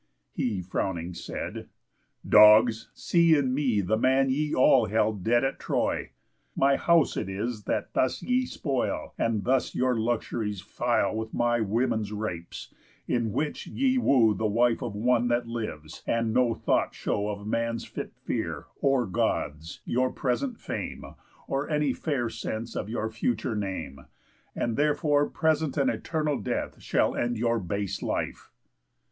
[0.31, 1.69] He, frowning, said:
[2.27, 6.09] "Dogs, see in me the man Ye all held dead at Troy.
[6.55, 11.59] My house it is That thus ye spoil, and thus your luxuries File with my
[11.61, 12.73] women's rapes;
[13.07, 17.45] in which ye woo The wife of one that lives, and no thought show Of
[17.45, 21.05] man's fit fear, or God's, your present fame,
[21.47, 24.05] Or any fair sense of your future name;
[24.55, 28.49] And, therefore, present and eternal death Shall end your base life."